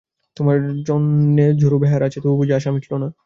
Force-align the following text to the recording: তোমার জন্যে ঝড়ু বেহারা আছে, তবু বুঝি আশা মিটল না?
তোমার 0.37 0.57
জন্যে 0.85 1.45
ঝড়ু 1.61 1.77
বেহারা 1.83 2.05
আছে, 2.07 2.19
তবু 2.23 2.35
বুঝি 2.39 2.53
আশা 2.53 2.69
মিটল 2.71 2.93
না? 3.03 3.07